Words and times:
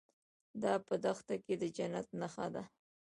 دا 0.63 0.73
په 0.87 0.93
دښته 1.03 1.35
کې 1.43 1.53
د 1.61 1.63
جنت 1.77 2.07
نښه 2.19 2.47
ده. 2.53 2.63